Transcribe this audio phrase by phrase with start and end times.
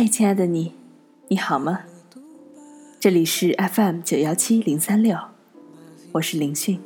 [0.00, 0.74] 嗨，亲爱的你，
[1.26, 1.80] 你好吗？
[3.00, 5.18] 这里是 FM 九幺七零三六，
[6.12, 6.80] 我是林讯。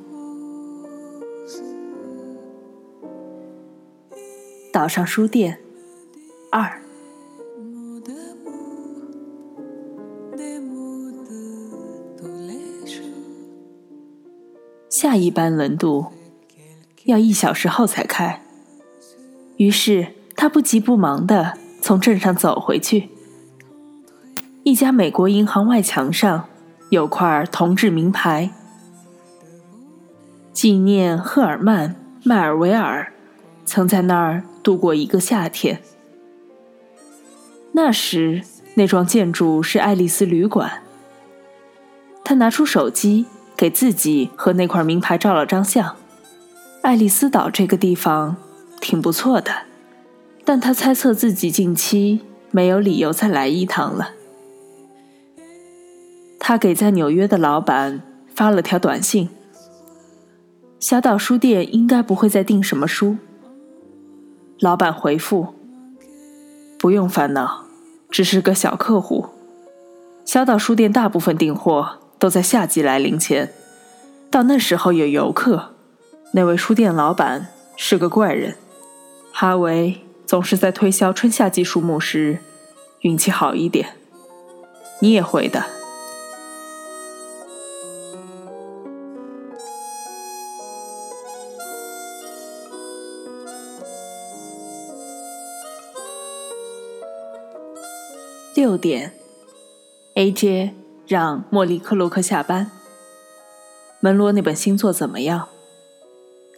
[4.73, 5.59] 岛上书店
[6.51, 6.81] 二，
[14.89, 16.07] 下一班轮渡
[17.05, 18.43] 要一小时后才开，
[19.59, 21.59] 于是他不急不忙的。
[21.83, 23.11] 从镇上走回去，
[24.63, 26.45] 一家美国银行外墙上
[26.91, 28.51] 有块铜制名牌，
[30.53, 31.91] 纪念赫尔曼·
[32.23, 33.13] 迈尔维尔
[33.67, 35.83] 曾在那儿度过一个夏天。
[37.73, 38.43] 那时
[38.75, 40.83] 那幢建筑是爱丽丝旅馆。
[42.25, 45.97] 他拿出手机给自己和那块名牌照了张相。
[46.83, 48.37] 爱丽丝岛这个地方
[48.81, 49.72] 挺不错的。
[50.45, 54.11] 但他猜测自己近期没有理由再来一趟了。
[56.41, 58.03] 他给在纽约的老板
[58.35, 59.29] 发了条短信
[60.81, 63.17] ：“小岛书店应该不会再订什么书。”
[64.59, 65.55] 老板回复
[66.79, 67.67] ：“不用烦恼，
[68.11, 69.27] 只是个小客户。
[70.25, 73.53] 小岛书店大部分订货都在夏季来临前，
[74.31, 75.75] 到那时候有游客。
[76.33, 78.57] 那位书店老板是个怪人，
[79.33, 80.01] 哈维。”
[80.33, 82.39] 总是在推销春夏季树木时
[83.01, 83.99] 运气好一点，
[85.01, 85.63] 你也会的。
[98.55, 99.13] 六点
[100.15, 100.73] ，A.J.
[101.07, 102.71] 让莫里克洛克下班。
[104.01, 105.51] 门罗那本新作怎么样？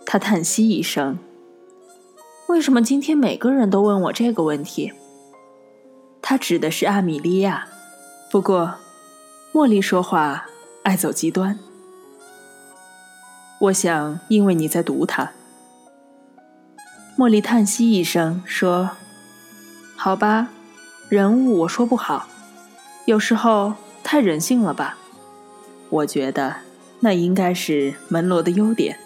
[0.06, 1.19] 他叹息一声。
[2.54, 4.92] 为什么今天每个人都问我这个问题？
[6.22, 7.66] 他指的是阿米莉亚。
[8.31, 8.76] 不过，
[9.53, 10.47] 茉莉说话
[10.84, 11.59] 爱走极端。
[13.59, 15.32] 我想，因为你在读他。
[17.19, 18.91] 茉莉叹息一声说
[19.98, 20.50] ：“好吧，
[21.09, 22.28] 人物我说不好，
[23.06, 24.97] 有时候太人性了吧？
[25.91, 26.59] 我觉得
[27.00, 29.00] 那应该是门罗的优点。”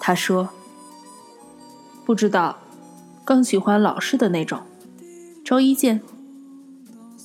[0.00, 0.48] 他说。
[2.04, 2.58] 不知道，
[3.24, 4.60] 更喜欢老式的那种。
[5.44, 6.00] 周一见。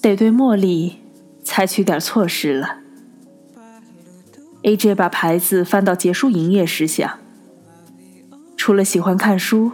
[0.02, 1.00] 得对茉莉
[1.44, 2.78] 采取点措施了。
[4.62, 4.96] A.J.
[4.96, 7.20] 把牌子翻到结束营业时想，
[8.56, 9.74] 除了喜欢看书，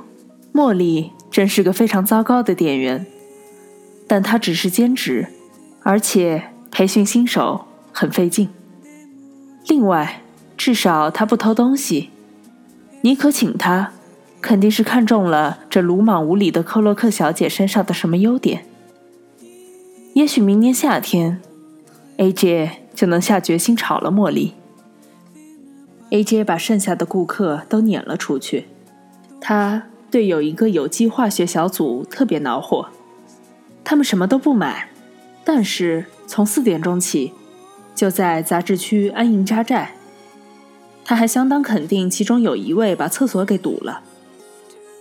[0.52, 3.06] 茉莉真是个非常糟糕的店员。
[4.08, 5.28] 但她只是兼职，
[5.84, 8.50] 而且培训新手很费劲。
[9.68, 10.24] 另外，
[10.58, 12.10] 至少她不偷东西。
[13.02, 13.92] 你可请她。
[14.46, 18.64] 肯定是看中了这鲁莽无礼的克洛克小姐身上的什么优点。
[20.14, 21.42] 也许明年夏天
[22.18, 22.70] ，A.J.
[22.94, 24.54] 就能下决心炒了茉莉。
[26.12, 26.44] A.J.
[26.44, 28.68] 把剩下的顾客都撵了出去。
[29.42, 32.90] 他对有一个有机化学小组特别恼火，
[33.84, 34.90] 他们什么都不买，
[35.44, 37.34] 但是从四点钟起，
[37.96, 39.96] 就在杂志区安营扎寨。
[41.04, 44.04] 他还相当肯定，其中有一位把厕所给堵了。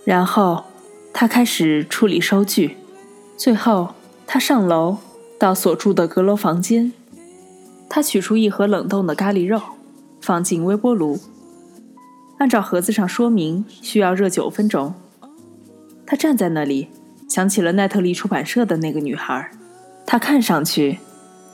[0.05, 0.63] 然后，
[1.11, 2.77] 他开始处理收据。
[3.35, 3.95] 最后，
[4.27, 4.99] 他上楼
[5.39, 6.93] 到所住的阁楼房间。
[7.89, 9.59] 他取出一盒冷冻的咖喱肉，
[10.21, 11.19] 放进微波炉。
[12.37, 14.93] 按照盒子上说明，需要热九分钟。
[16.05, 16.89] 他站在那里，
[17.27, 19.49] 想起了奈特利出版社的那个女孩。
[20.05, 20.99] 她看上去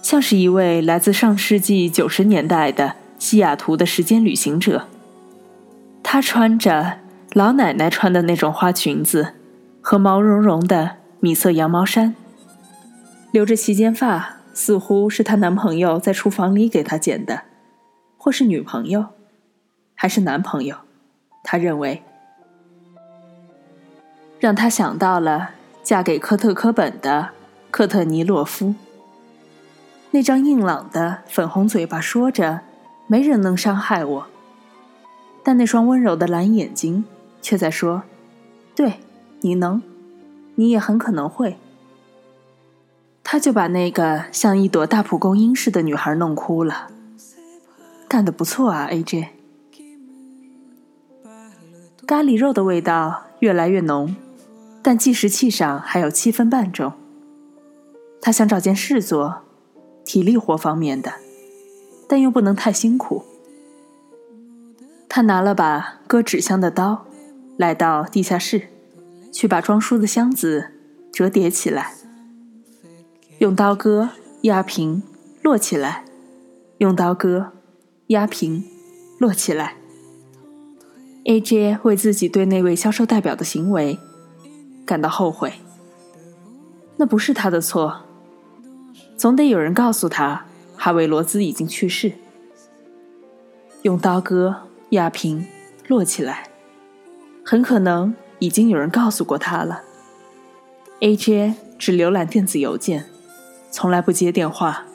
[0.01, 4.87] 像是一位来自上世纪九十年代的西雅图的时间旅行者。
[6.03, 7.00] 她穿着。
[7.33, 9.35] 老奶奶穿的那种花裙子，
[9.79, 12.13] 和毛茸茸的米色羊毛衫，
[13.31, 17.43] 留着齐肩发，似乎是她男朋友在厨房里给她剪的，
[18.17, 19.05] 或是女朋友，
[19.95, 20.75] 还是男朋友？
[21.41, 22.03] 他认为，
[24.37, 25.51] 让他想到了
[25.81, 27.29] 嫁给科特·科本的
[27.71, 28.75] 科特尼洛夫。
[30.11, 32.59] 那张硬朗的粉红嘴巴说着
[33.07, 34.27] ：“没人能伤害我。”
[35.43, 37.05] 但那双温柔的蓝眼睛。
[37.41, 38.03] 却在说
[38.75, 38.99] ：“对，
[39.41, 39.81] 你能，
[40.55, 41.57] 你也很可能会。”
[43.23, 46.89] 他就把那个像一朵大蒲公英似的女孩弄哭了。
[48.07, 49.29] 干得不错啊，A.J。
[52.05, 54.13] 咖喱肉的味道越来越浓，
[54.81, 56.91] 但计时器上还有七分半钟。
[58.21, 59.43] 他想找件事做，
[60.03, 61.13] 体力活方面的，
[62.09, 63.23] 但又不能太辛苦。
[65.07, 67.05] 他拿了把割纸箱的刀。
[67.61, 68.69] 来到地下室，
[69.31, 70.71] 去把装书的箱子
[71.13, 71.93] 折叠起来。
[73.37, 74.09] 用刀割，
[74.41, 75.03] 压平，
[75.43, 76.03] 摞起来；
[76.79, 77.51] 用刀割，
[78.07, 78.63] 压平，
[79.19, 79.75] 摞起来。
[81.25, 81.77] A.J.
[81.83, 83.99] 为自己对那位销售代表的行为
[84.83, 85.53] 感到后悔。
[86.97, 88.01] 那不是他的错，
[89.15, 92.13] 总得有人告诉他，哈维·罗兹已经去世。
[93.83, 95.45] 用刀割、压平、
[95.87, 96.49] 摞起来，
[97.43, 99.83] 很可能已经有人告诉过他了。
[100.99, 101.55] A.J.
[101.79, 103.05] 只浏览电子邮件，
[103.71, 104.85] 从来不接电话。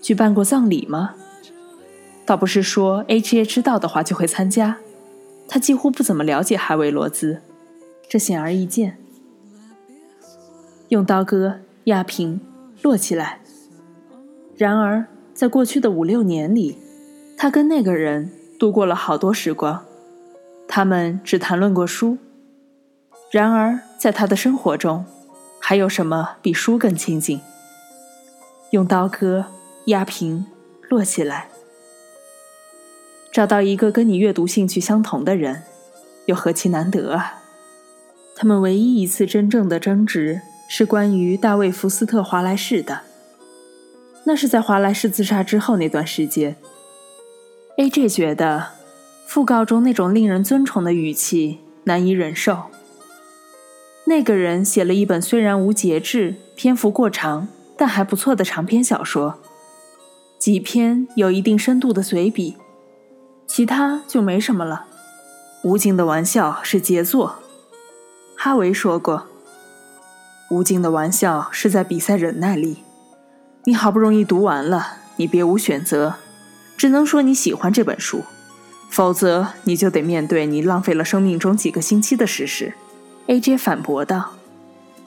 [0.00, 1.14] 举办过葬礼吗？
[2.24, 3.44] 倒不是说 A.J.
[3.44, 4.78] 知道的话就会参加。
[5.48, 7.40] 他几乎不怎么了解哈维·罗兹，
[8.08, 8.98] 这显而易见。
[10.88, 12.40] 用刀割、压平、
[12.82, 13.40] 摞起来。
[14.56, 16.78] 然而，在过去的五六年里，
[17.36, 19.85] 他跟那个人度过了好多时光。
[20.68, 22.18] 他们只谈论过书。
[23.30, 25.04] 然而，在他的生活中，
[25.60, 27.40] 还有什么比书更亲近？
[28.70, 29.46] 用刀割、
[29.86, 30.46] 压平、
[30.88, 31.48] 摞起来。
[33.32, 35.64] 找到一个跟你阅读兴趣相同的人，
[36.26, 37.42] 又何其难得啊！
[38.34, 43.00] 他们唯一一次真正的争执是关于大卫·福斯特·华莱士的，
[44.24, 46.56] 那是在华莱士自杀之后那段时间。
[47.76, 48.08] A.J.
[48.08, 48.68] 觉得
[49.28, 52.64] 讣告中那种令人尊崇的语气难以忍受。
[54.04, 59.38] 那个人写了一本虽然无节制、篇幅过长但还不错的长篇小说，
[60.38, 62.56] 几篇有一定深度的随笔。
[63.46, 64.86] 其他就没什么了。
[65.62, 67.36] 吴京的玩笑是杰作，
[68.36, 69.26] 哈维说过。
[70.50, 72.78] 吴京的玩笑是在比赛忍耐力。
[73.64, 76.14] 你好不容易读完了，你别无选择，
[76.76, 78.22] 只能说你喜欢这本书，
[78.90, 82.74] 否则你就得面对你浪费了生命中几个星期的事实。
[83.26, 83.56] A.J.
[83.56, 84.32] 反驳道：“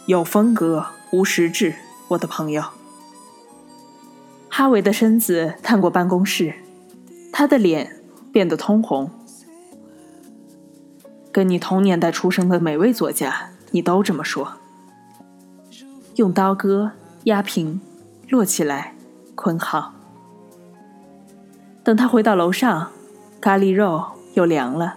[0.07, 1.75] 有风格无实质，
[2.09, 2.63] 我的朋友。”
[4.49, 6.55] 哈维的身子探过办公室，
[7.31, 7.95] 他的脸。
[8.31, 9.09] 变得通红，
[11.31, 14.53] 跟你同年代出生的每位作家，你都这么说。
[16.13, 16.91] 用刀割、
[17.23, 17.81] 压平、
[18.27, 18.93] 摞起来、
[19.33, 19.95] 捆好。
[21.83, 22.91] 等他回到楼上，
[23.41, 24.03] 咖喱肉
[24.33, 24.95] 又凉了。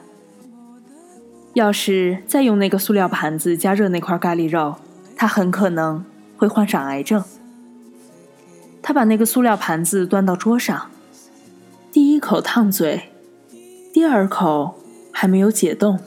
[1.54, 4.76] 要是再用那个塑料盘子加热那块咖喱肉，
[5.16, 6.04] 他很可能
[6.36, 7.22] 会患上癌症。
[8.82, 10.90] 他把那个塑料盘子端到桌上，
[11.92, 13.10] 第一口烫嘴。
[13.92, 14.80] 第二口
[15.12, 16.00] 还没有解冻，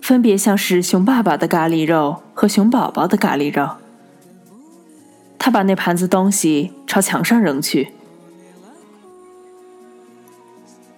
[0.00, 3.76] 分别像是熊爸爸的咖喱肉和熊宝宝的咖喱肉。
[5.38, 7.92] 他把那盘子东西朝墙上扔去。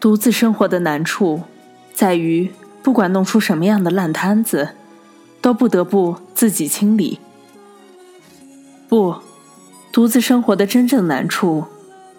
[0.03, 1.43] 独自生活的难处，
[1.95, 2.51] 在于
[2.83, 4.71] 不管弄出什么样的烂摊子，
[5.41, 7.21] 都不得不自己清理。
[8.89, 9.15] 不，
[9.93, 11.67] 独自生活的真正难处，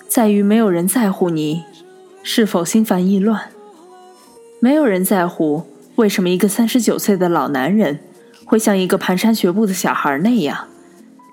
[0.08, 1.66] 在于没有人在乎你
[2.24, 3.50] 是否心烦意乱。
[4.62, 5.66] 没有人在乎
[5.96, 8.00] 为什么一个三十九岁的老男人
[8.46, 10.70] 会像一个蹒跚学步的小孩那样，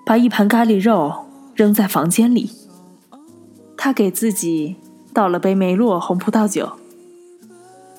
[0.05, 2.51] 把一盘咖喱肉扔在房间里。
[3.77, 4.75] 他给自己
[5.13, 6.73] 倒了杯梅洛红葡萄酒，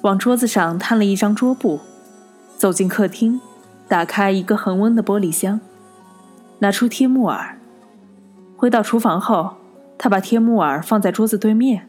[0.02, 1.80] 往桌子上摊了一张桌布，
[2.56, 3.40] 走进客厅，
[3.88, 5.60] 打开一个恒温的玻璃箱，
[6.58, 7.58] 拿出贴木耳。
[8.56, 9.56] 回到厨房后，
[9.98, 11.88] 他把贴木耳放在桌子对面。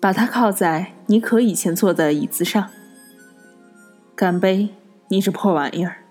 [0.00, 2.70] 把它靠在尼可以前坐的椅子上。
[4.14, 4.68] 干杯，
[5.08, 6.04] 你这破玩意儿！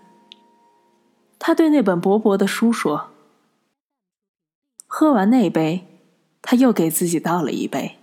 [1.40, 3.12] 他对那本薄薄的书说。
[4.88, 5.88] 喝完那杯，
[6.42, 7.98] 他又给自己倒了一杯。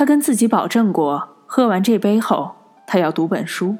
[0.00, 2.52] 他跟自己保证过，喝完这杯后，
[2.86, 3.76] 他要读本书，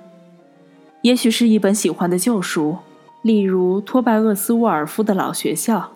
[1.01, 2.77] 也许是一本喜欢的旧书，
[3.23, 5.93] 例如托拜厄斯·沃尔夫的老学校。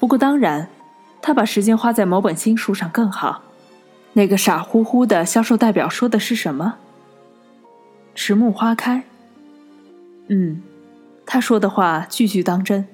[0.00, 0.70] 不过当然，
[1.20, 3.42] 他把时间花在某本新书上更好。
[4.14, 6.76] 那个傻乎乎的销售代表说的是什么？
[8.14, 9.04] 迟暮花开。
[10.28, 10.62] 嗯，
[11.26, 12.88] 他说的话句句当真。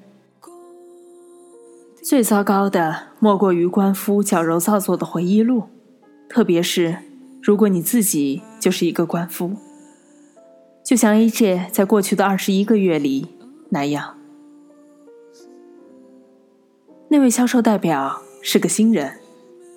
[2.03, 5.69] 最糟糕的莫过于官夫矫揉造作的回忆录，
[6.29, 6.97] 特别是
[7.41, 9.55] 如果你自己就是一个官夫，
[10.83, 11.69] 就像 A.J.
[11.71, 13.27] 在过去的二十一个月里
[13.69, 14.17] 那样。
[17.09, 19.19] 那位销售代表是个新人，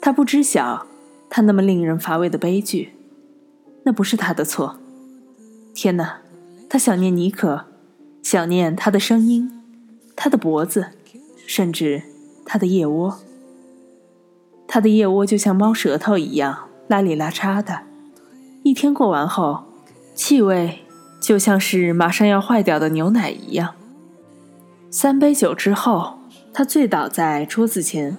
[0.01, 0.87] 他不知晓。
[1.29, 2.93] 他那么令人乏味的悲剧，
[3.83, 4.79] 那不是他的错。
[5.75, 6.21] 天哪，
[6.69, 7.65] 他想念尼可，
[8.23, 9.51] 想念他的声音，
[10.15, 10.87] 他的脖子，
[11.45, 12.05] 甚至
[12.45, 13.19] 他的腋窝。
[14.69, 17.81] 他的腋窝就像猫舌头一样拉里拉叉的，
[18.63, 19.65] 一天过完后，
[20.15, 20.81] 气味
[21.21, 23.75] 就像是马上要坏掉的牛奶一样。
[24.91, 26.19] 三杯酒之后，
[26.53, 28.17] 他醉倒在桌子前。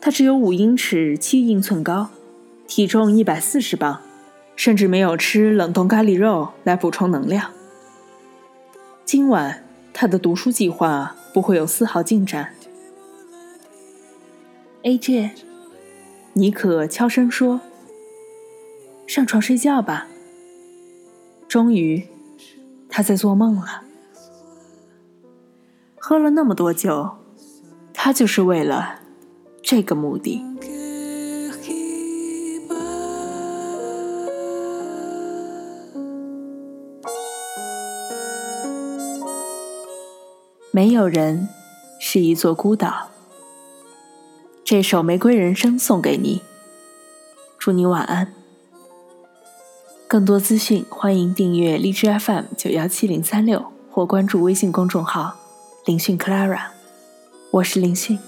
[0.00, 2.08] 他只有五英尺七英寸高，
[2.66, 3.98] 体重一百四十磅，
[4.54, 7.50] 甚至没有吃冷冻咖喱肉来补充能量。
[9.04, 12.50] 今晚他的读书计划不会有丝毫进展。
[14.82, 15.32] A.J.
[16.34, 17.60] 尼可悄声说
[19.08, 20.06] ：“上床睡觉吧。”
[21.48, 22.06] 终于，
[22.88, 23.82] 他在做梦了。
[25.96, 27.10] 喝了那么多酒，
[27.92, 29.00] 他就是为了
[29.62, 30.44] 这个目的。
[40.70, 41.48] 没有人
[41.98, 43.08] 是一座孤岛。
[44.70, 46.42] 这首《玫瑰人生》送给你，
[47.58, 48.34] 祝你晚安。
[50.06, 55.34] 更多资讯，欢迎订阅荔枝 FM 九幺七零三六或关注微信公众号
[55.86, 56.60] “林讯 Clara”。
[57.52, 58.18] 我是林讯。